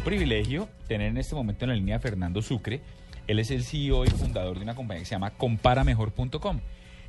Privilegio 0.00 0.68
tener 0.88 1.08
en 1.08 1.16
este 1.16 1.34
momento 1.34 1.64
en 1.64 1.70
la 1.70 1.74
línea 1.74 1.96
a 1.96 2.00
Fernando 2.00 2.42
Sucre. 2.42 2.80
Él 3.26 3.38
es 3.38 3.50
el 3.50 3.64
CEO 3.64 4.04
y 4.04 4.08
fundador 4.08 4.56
de 4.56 4.64
una 4.64 4.74
compañía 4.74 5.02
que 5.02 5.06
se 5.06 5.14
llama 5.14 5.30
comparamejor.com. 5.30 6.60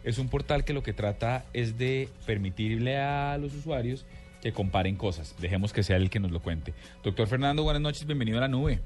Es 0.03 0.17
un 0.17 0.29
portal 0.29 0.63
que 0.65 0.73
lo 0.73 0.83
que 0.83 0.93
trata 0.93 1.45
es 1.53 1.77
de 1.77 2.09
permitirle 2.25 2.97
a 2.97 3.37
los 3.37 3.53
usuarios 3.53 4.05
que 4.41 4.51
comparen 4.51 4.95
cosas. 4.95 5.35
Dejemos 5.39 5.73
que 5.73 5.83
sea 5.83 5.97
él 5.97 6.03
el 6.03 6.09
que 6.09 6.19
nos 6.19 6.31
lo 6.31 6.41
cuente. 6.41 6.73
Doctor 7.03 7.27
Fernando, 7.27 7.63
buenas 7.63 7.81
noches, 7.81 8.05
bienvenido 8.05 8.37
a 8.39 8.41
la 8.41 8.47
nube. 8.47 8.79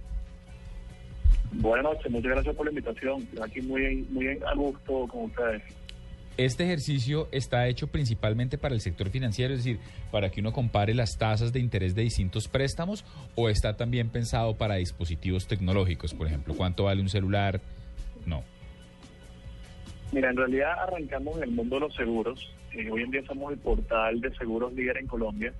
Buenas 1.54 1.86
noches, 1.86 2.12
muchas 2.12 2.32
gracias 2.32 2.56
por 2.56 2.66
la 2.66 2.72
invitación. 2.72 3.28
Aquí 3.42 3.62
muy, 3.62 4.06
muy 4.10 4.28
a 4.28 4.54
gusto 4.56 5.08
con 5.08 5.26
ustedes. 5.26 5.64
Este 6.38 6.66
ejercicio 6.66 7.30
está 7.32 7.66
hecho 7.68 7.88
principalmente 7.88 8.58
para 8.58 8.76
el 8.76 8.82
sector 8.82 9.10
financiero, 9.10 9.54
es 9.54 9.64
decir, 9.64 9.80
para 10.12 10.30
que 10.30 10.42
uno 10.42 10.52
compare 10.52 10.94
las 10.94 11.18
tasas 11.18 11.54
de 11.54 11.62
interés 11.62 11.96
de 11.96 12.02
distintos 12.02 12.50
préstamos 12.50 13.06
o 13.36 13.48
está 13.48 13.78
también 13.78 14.10
pensado 14.10 14.58
para 14.58 14.76
dispositivos 14.76 15.48
tecnológicos, 15.48 16.14
por 16.14 16.28
ejemplo, 16.28 16.54
cuánto 16.54 16.84
vale 16.86 17.02
un 17.02 17.08
celular. 17.08 17.62
No. 18.26 18.44
Mira, 20.12 20.30
en 20.30 20.36
realidad 20.36 20.74
arrancamos 20.78 21.38
en 21.38 21.44
el 21.44 21.52
mundo 21.52 21.76
de 21.76 21.82
los 21.82 21.96
seguros. 21.96 22.54
Eh, 22.74 22.92
hoy 22.92 23.04
en 23.04 23.12
día 23.12 23.26
somos 23.26 23.54
el 23.54 23.60
portal 23.60 24.20
de 24.20 24.36
seguros 24.36 24.74
líder 24.74 24.98
en 24.98 25.08
Colombia. 25.08 25.54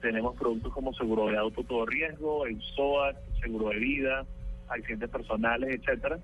Tenemos 0.00 0.36
productos 0.36 0.72
como 0.72 0.92
seguro 0.94 1.28
de 1.28 1.38
auto 1.38 1.62
todo 1.62 1.86
riesgo, 1.86 2.46
el 2.46 2.60
SOAT, 2.74 3.16
seguro 3.40 3.68
de 3.68 3.78
vida, 3.78 4.24
accidentes 4.68 5.08
personales, 5.08 5.80
etcétera. 5.80 6.18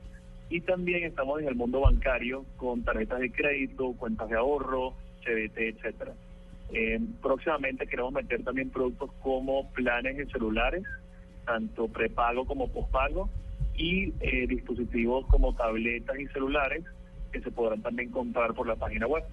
Y 0.52 0.60
también 0.60 1.04
estamos 1.04 1.40
en 1.40 1.48
el 1.48 1.54
mundo 1.54 1.80
bancario 1.80 2.44
con 2.58 2.84
tarjetas 2.84 3.20
de 3.20 3.32
crédito, 3.32 3.94
cuentas 3.94 4.28
de 4.28 4.36
ahorro, 4.36 4.92
CBT, 5.24 5.56
etcétera. 5.56 6.12
Eh, 6.74 7.00
próximamente 7.22 7.86
queremos 7.86 8.12
meter 8.12 8.44
también 8.44 8.68
productos 8.68 9.10
como 9.22 9.70
planes 9.72 10.18
de 10.18 10.26
celulares, 10.26 10.84
tanto 11.46 11.88
prepago 11.88 12.44
como 12.44 12.68
pospago, 12.68 13.30
y 13.74 14.12
eh, 14.20 14.46
dispositivos 14.46 15.26
como 15.28 15.54
tabletas 15.54 16.20
y 16.20 16.26
celulares 16.26 16.84
que 17.32 17.40
se 17.40 17.50
podrán 17.50 17.80
también 17.80 18.10
comprar 18.10 18.52
por 18.52 18.68
la 18.68 18.76
página 18.76 19.06
web. 19.06 19.24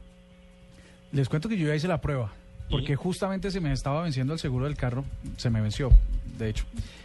Les 1.11 1.27
cuento 1.27 1.49
que 1.49 1.57
yo 1.57 1.67
ya 1.67 1.75
hice 1.75 1.89
la 1.89 1.99
prueba, 1.99 2.31
porque 2.69 2.95
justamente 2.95 3.51
se 3.51 3.59
me 3.59 3.73
estaba 3.73 4.03
venciendo 4.03 4.31
el 4.31 4.39
seguro 4.39 4.63
del 4.63 4.77
carro, 4.77 5.03
se 5.35 5.49
me 5.49 5.59
venció, 5.59 5.89
de 6.37 6.47
hecho. 6.47 6.63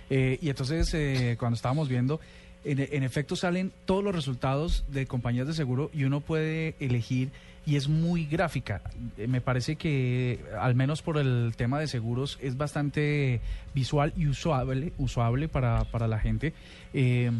Eh, 0.08 0.38
y 0.40 0.50
entonces, 0.50 0.94
eh, 0.94 1.34
cuando 1.36 1.56
estábamos 1.56 1.88
viendo, 1.88 2.20
en, 2.64 3.02
efecto 3.02 3.36
salen 3.36 3.72
todos 3.84 4.02
los 4.02 4.14
resultados 4.14 4.84
de 4.88 5.06
compañías 5.06 5.46
de 5.46 5.54
seguro 5.54 5.90
y 5.92 6.04
uno 6.04 6.20
puede 6.20 6.74
elegir 6.80 7.30
y 7.66 7.76
es 7.76 7.88
muy 7.88 8.26
gráfica. 8.26 8.82
Eh, 9.16 9.26
me 9.26 9.40
parece 9.40 9.76
que, 9.76 10.40
al 10.58 10.74
menos 10.74 11.02
por 11.02 11.18
el 11.18 11.54
tema 11.56 11.78
de 11.78 11.86
seguros, 11.86 12.38
es 12.42 12.56
bastante 12.56 13.40
visual 13.74 14.12
y 14.16 14.26
usable, 14.26 14.92
usable 14.98 15.48
para, 15.48 15.84
para 15.84 16.08
la 16.08 16.18
gente. 16.18 16.52
Eh, 16.92 17.30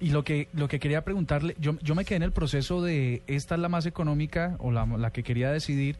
y 0.00 0.10
lo 0.10 0.24
que, 0.24 0.48
lo 0.52 0.66
que 0.68 0.80
quería 0.80 1.04
preguntarle, 1.04 1.56
yo, 1.60 1.76
yo 1.80 1.94
me 1.94 2.04
quedé 2.04 2.16
en 2.16 2.22
el 2.24 2.32
proceso 2.32 2.82
de 2.82 3.22
esta 3.28 3.54
es 3.54 3.60
la 3.60 3.68
más 3.68 3.86
económica 3.86 4.56
o 4.58 4.72
la, 4.72 4.84
la 4.84 5.12
que 5.12 5.22
quería 5.22 5.52
decidir, 5.52 5.96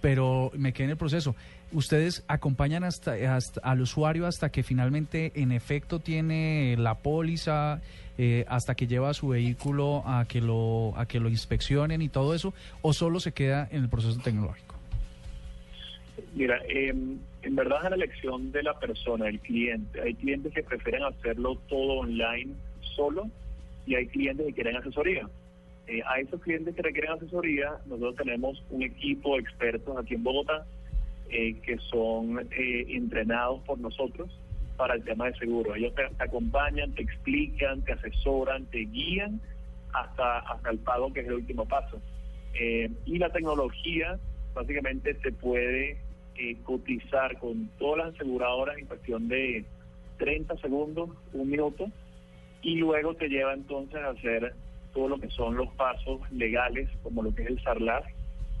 pero 0.00 0.52
me 0.56 0.72
quedé 0.72 0.84
en 0.84 0.90
el 0.90 0.96
proceso. 0.96 1.34
Ustedes 1.72 2.22
acompañan 2.28 2.84
hasta, 2.84 3.14
al 3.62 3.80
usuario 3.80 4.26
hasta 4.26 4.50
que 4.50 4.62
finalmente 4.62 5.32
en 5.34 5.52
efecto 5.52 6.00
tiene 6.00 6.76
la 6.78 6.96
póliza, 6.96 7.80
eh, 8.18 8.44
hasta 8.48 8.74
que 8.74 8.86
lleva 8.86 9.12
su 9.14 9.28
vehículo 9.28 10.02
a 10.06 10.24
que 10.26 10.40
lo 10.40 10.92
a 10.96 11.06
que 11.06 11.20
lo 11.20 11.28
inspeccionen 11.28 12.02
y 12.02 12.08
todo 12.08 12.34
eso, 12.34 12.54
o 12.82 12.92
solo 12.92 13.20
se 13.20 13.32
queda 13.32 13.68
en 13.70 13.82
el 13.82 13.88
proceso 13.88 14.20
tecnológico. 14.20 14.74
Mira, 16.34 16.58
eh, 16.68 16.94
en 17.42 17.56
verdad 17.56 17.78
es 17.84 17.90
la 17.90 17.96
elección 17.96 18.52
de 18.52 18.62
la 18.62 18.78
persona, 18.78 19.26
del 19.26 19.40
cliente. 19.40 20.00
Hay 20.00 20.14
clientes 20.14 20.52
que 20.52 20.62
prefieren 20.62 21.04
hacerlo 21.04 21.56
todo 21.68 22.00
online 22.00 22.52
solo 22.96 23.30
y 23.86 23.94
hay 23.94 24.06
clientes 24.06 24.46
que 24.46 24.52
quieren 24.52 24.76
asesoría. 24.76 25.28
Eh, 25.86 26.02
a 26.04 26.18
esos 26.18 26.40
clientes 26.40 26.74
que 26.74 26.82
requieren 26.82 27.12
asesoría, 27.12 27.78
nosotros 27.86 28.16
tenemos 28.16 28.62
un 28.70 28.82
equipo 28.82 29.34
de 29.34 29.42
expertos 29.42 29.96
aquí 29.96 30.14
en 30.14 30.24
Bogotá 30.24 30.66
eh, 31.30 31.54
que 31.60 31.78
son 31.90 32.40
eh, 32.50 32.86
entrenados 32.88 33.60
por 33.62 33.78
nosotros 33.78 34.28
para 34.76 34.94
el 34.94 35.04
tema 35.04 35.26
de 35.26 35.34
seguro. 35.38 35.74
Ellos 35.74 35.94
te, 35.94 36.06
te, 36.08 36.24
acompañan, 36.24 36.94
te 36.94 37.02
explican, 37.02 37.82
te 37.82 37.92
asesoran, 37.92 38.66
te 38.66 38.78
guían 38.78 39.40
hasta, 39.92 40.38
hasta 40.40 40.70
el 40.70 40.78
pago, 40.78 41.12
que 41.12 41.20
es 41.20 41.26
el 41.26 41.34
último 41.34 41.66
paso. 41.66 42.00
Eh, 42.54 42.90
y 43.04 43.18
la 43.18 43.30
tecnología 43.30 44.18
básicamente 44.54 45.14
se 45.20 45.32
puede 45.32 45.98
cotizar 46.64 47.38
con 47.38 47.68
todas 47.78 48.06
las 48.06 48.14
aseguradoras 48.14 48.76
en 48.78 48.86
cuestión 48.86 49.28
de 49.28 49.64
30 50.18 50.56
segundos, 50.58 51.10
un 51.32 51.48
minuto, 51.48 51.90
y 52.62 52.76
luego 52.76 53.14
te 53.14 53.28
lleva 53.28 53.54
entonces 53.54 53.96
a 53.96 54.10
hacer 54.10 54.54
todo 54.92 55.08
lo 55.08 55.18
que 55.18 55.28
son 55.30 55.56
los 55.56 55.68
pasos 55.74 56.20
legales, 56.32 56.88
como 57.02 57.22
lo 57.22 57.34
que 57.34 57.42
es 57.42 57.48
el 57.48 57.62
SARLAS, 57.62 58.04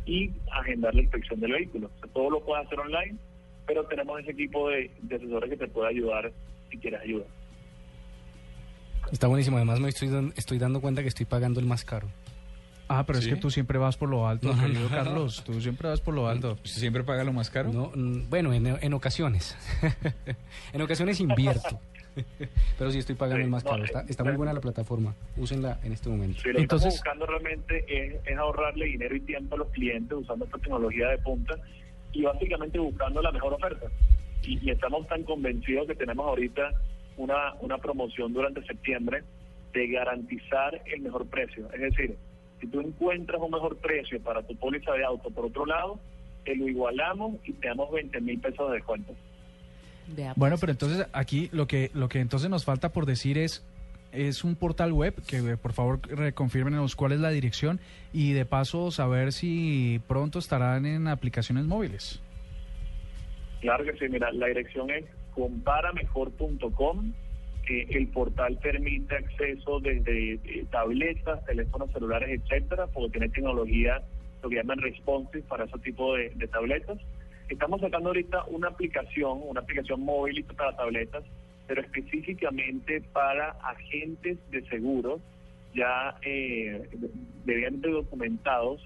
y 0.04 0.30
agendar 0.52 0.94
la 0.94 1.02
inspección 1.02 1.40
del 1.40 1.52
vehículo. 1.52 1.90
O 1.94 1.98
sea, 1.98 2.12
todo 2.12 2.30
lo 2.30 2.44
puedes 2.44 2.66
hacer 2.66 2.78
online, 2.78 3.18
pero 3.66 3.84
tenemos 3.84 4.20
ese 4.20 4.30
equipo 4.30 4.68
de, 4.68 4.90
de, 5.02 5.16
asesores 5.16 5.50
que 5.50 5.56
te 5.56 5.68
puede 5.68 5.88
ayudar 5.88 6.32
si 6.70 6.78
quieres 6.78 7.00
ayuda. 7.00 7.24
Está 9.12 9.28
buenísimo, 9.28 9.56
además 9.56 9.80
me 9.80 9.88
estoy, 9.88 10.32
estoy 10.36 10.58
dando 10.58 10.80
cuenta 10.80 11.02
que 11.02 11.08
estoy 11.08 11.26
pagando 11.26 11.60
el 11.60 11.66
más 11.66 11.84
caro. 11.84 12.08
Ah, 12.88 13.04
pero 13.04 13.20
¿Sí? 13.20 13.28
es 13.28 13.34
que 13.34 13.40
tú 13.40 13.50
siempre 13.50 13.78
vas 13.78 13.96
por 13.96 14.08
lo 14.08 14.28
alto, 14.28 14.48
no, 14.54 14.62
querido 14.62 14.88
no, 14.88 14.88
Carlos. 14.88 15.42
Tú 15.44 15.60
siempre 15.60 15.88
vas 15.88 16.00
por 16.00 16.14
lo 16.14 16.28
alto. 16.28 16.52
¿Usted 16.52 16.80
siempre 16.80 17.02
paga 17.04 17.24
lo 17.24 17.32
más 17.32 17.50
caro? 17.50 17.72
No, 17.72 17.92
bueno, 18.28 18.52
en, 18.52 18.66
en 18.66 18.94
ocasiones. 18.94 19.56
en 20.72 20.82
ocasiones 20.82 21.20
invierto. 21.20 21.80
Pero 22.78 22.90
sí 22.90 22.98
estoy 22.98 23.14
pagando 23.14 23.40
sí, 23.40 23.44
el 23.44 23.50
más 23.50 23.64
caro. 23.64 23.84
Está, 23.84 24.02
está, 24.08 24.24
muy 24.24 24.36
buena 24.36 24.52
la 24.52 24.60
plataforma. 24.60 25.14
Úsenla 25.36 25.78
en 25.82 25.92
este 25.92 26.08
momento. 26.08 26.40
Sí, 26.40 26.50
lo 26.50 26.58
Entonces, 26.58 26.94
que 26.94 26.96
estamos 26.96 27.18
buscando 27.18 27.26
realmente 27.26 27.84
es, 27.88 28.14
es, 28.24 28.38
ahorrarle 28.38 28.86
dinero 28.86 29.14
y 29.14 29.20
tiempo 29.20 29.54
a 29.56 29.58
los 29.58 29.68
clientes 29.70 30.16
usando 30.16 30.46
esta 30.46 30.58
tecnología 30.58 31.08
de 31.08 31.18
punta 31.18 31.58
y 32.16 32.22
básicamente 32.22 32.78
buscando 32.78 33.20
la 33.20 33.32
mejor 33.32 33.54
oferta. 33.54 33.86
Y, 34.42 34.58
y 34.66 34.70
estamos 34.70 35.06
tan 35.06 35.22
convencidos 35.24 35.86
que 35.86 35.94
tenemos 35.94 36.26
ahorita 36.26 36.70
una, 37.16 37.54
una 37.60 37.78
promoción 37.78 38.32
durante 38.32 38.64
septiembre 38.64 39.22
de 39.72 39.88
garantizar 39.88 40.80
el 40.86 41.00
mejor 41.02 41.26
precio. 41.26 41.68
Es 41.72 41.80
decir, 41.80 42.16
si 42.60 42.66
tú 42.68 42.80
encuentras 42.80 43.40
un 43.40 43.50
mejor 43.50 43.76
precio 43.76 44.20
para 44.22 44.42
tu 44.42 44.56
póliza 44.56 44.92
de 44.92 45.04
auto 45.04 45.30
por 45.30 45.46
otro 45.46 45.66
lado, 45.66 45.98
te 46.44 46.56
lo 46.56 46.68
igualamos 46.68 47.36
y 47.44 47.52
te 47.52 47.68
damos 47.68 47.90
20 47.92 48.20
mil 48.20 48.40
pesos 48.40 48.70
de 48.70 48.76
descuento. 48.76 49.14
Bueno, 50.36 50.56
pero 50.58 50.72
entonces 50.72 51.06
aquí 51.12 51.48
lo 51.52 51.66
que 51.66 51.90
lo 51.92 52.08
que 52.08 52.20
entonces 52.20 52.48
nos 52.48 52.64
falta 52.64 52.92
por 52.92 53.06
decir 53.06 53.38
es 53.38 53.64
es 54.16 54.44
un 54.44 54.56
portal 54.56 54.92
web 54.92 55.14
que 55.28 55.56
por 55.56 55.72
favor 55.72 56.00
reconfirmenos 56.08 56.96
cuál 56.96 57.12
es 57.12 57.20
la 57.20 57.30
dirección 57.30 57.80
y 58.12 58.32
de 58.32 58.44
paso 58.44 58.90
saber 58.90 59.32
si 59.32 60.00
pronto 60.08 60.38
estarán 60.38 60.86
en 60.86 61.08
aplicaciones 61.08 61.64
móviles. 61.64 62.22
Claro 63.60 63.84
que 63.84 63.92
sí, 63.94 64.08
mira, 64.08 64.32
la 64.32 64.46
dirección 64.46 64.90
es 64.90 65.04
comparamejor.com. 65.34 67.12
Eh, 67.68 67.86
el 67.90 68.08
portal 68.08 68.58
permite 68.62 69.16
acceso 69.16 69.80
desde 69.80 70.34
eh, 70.34 70.66
tabletas, 70.70 71.44
teléfonos 71.46 71.90
celulares, 71.92 72.40
etcétera, 72.40 72.86
porque 72.86 73.18
tiene 73.18 73.28
tecnología, 73.28 74.02
lo 74.42 74.48
que 74.48 74.56
llaman 74.56 74.78
responsive 74.78 75.42
para 75.48 75.64
ese 75.64 75.78
tipo 75.78 76.14
de, 76.14 76.30
de 76.36 76.46
tabletas. 76.48 76.98
Estamos 77.48 77.80
sacando 77.80 78.10
ahorita 78.10 78.44
una 78.46 78.68
aplicación, 78.68 79.40
una 79.42 79.60
aplicación 79.60 80.00
móvil 80.00 80.44
para 80.56 80.76
tabletas, 80.76 81.24
pero 81.66 81.80
específicamente 81.80 83.02
para 83.12 83.50
agentes 83.62 84.38
de 84.50 84.62
seguros 84.68 85.20
ya 85.74 86.16
eh, 86.22 86.88
debidamente 87.44 87.90
documentados 87.90 88.80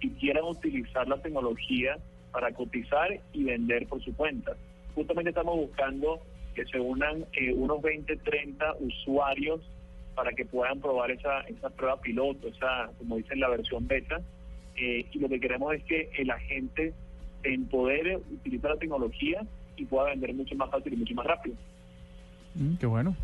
y 0.00 0.10
quieran 0.10 0.44
utilizar 0.44 1.08
la 1.08 1.16
tecnología 1.22 1.96
para 2.32 2.52
cotizar 2.52 3.18
y 3.32 3.44
vender 3.44 3.86
por 3.86 4.02
su 4.02 4.14
cuenta. 4.14 4.56
Justamente 4.94 5.30
estamos 5.30 5.56
buscando 5.56 6.20
que 6.54 6.64
se 6.66 6.78
unan 6.78 7.24
eh, 7.32 7.52
unos 7.52 7.80
20, 7.80 8.16
30 8.16 8.74
usuarios 8.80 9.60
para 10.14 10.32
que 10.32 10.44
puedan 10.44 10.80
probar 10.80 11.10
esa, 11.10 11.40
esa 11.42 11.70
prueba 11.70 12.00
piloto, 12.00 12.48
esa, 12.48 12.90
como 12.98 13.16
dicen, 13.16 13.40
la 13.40 13.48
versión 13.48 13.86
beta. 13.88 14.20
Eh, 14.76 15.06
y 15.10 15.18
lo 15.18 15.28
que 15.28 15.40
queremos 15.40 15.74
es 15.74 15.82
que 15.84 16.10
el 16.18 16.30
agente 16.30 16.92
empodere, 17.42 18.16
utilice 18.16 18.68
la 18.68 18.76
tecnología 18.76 19.42
y 19.76 19.84
pueda 19.86 20.10
vender 20.10 20.34
mucho 20.34 20.54
más 20.56 20.70
fácil 20.70 20.92
y 20.92 20.96
mucho 20.96 21.14
más 21.14 21.26
rápido. 21.26 21.56
Mm, 22.54 22.74
qué 22.76 22.86
bueno. 22.86 23.16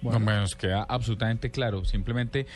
Bueno. 0.00 0.18
No, 0.18 0.40
nos 0.40 0.56
queda 0.56 0.82
absolutamente 0.82 1.50
claro. 1.50 1.84
Simplemente 1.84 2.46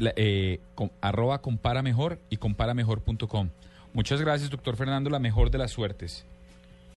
eh, 0.00 0.60
arroba 1.00 1.40
compara 1.40 1.82
mejor 1.82 2.18
y 2.30 2.36
comparamejor.com. 2.36 3.50
Muchas 3.92 4.20
gracias, 4.20 4.50
doctor 4.50 4.76
Fernando. 4.76 5.08
La 5.08 5.20
mejor 5.20 5.50
de 5.50 5.58
las 5.58 5.70
suertes. 5.70 6.26